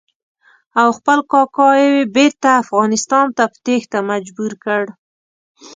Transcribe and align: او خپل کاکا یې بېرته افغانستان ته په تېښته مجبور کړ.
او 0.79 0.87
خپل 0.97 1.19
کاکا 1.31 1.69
یې 1.81 1.87
بېرته 2.15 2.49
افغانستان 2.63 3.25
ته 3.35 3.43
په 3.51 3.57
تېښته 3.65 3.99
مجبور 4.11 4.51
کړ. 4.63 4.83